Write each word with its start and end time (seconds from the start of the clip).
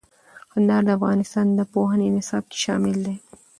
کندهار 0.51 0.83
د 0.85 0.89
افغانستان 0.97 1.45
د 1.53 1.59
پوهنې 1.73 2.07
نصاب 2.17 2.43
کې 2.51 2.57
شامل 2.65 2.93
دی. 3.05 3.15